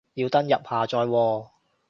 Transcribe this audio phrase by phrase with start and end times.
[0.15, 1.47] 要登入下載喎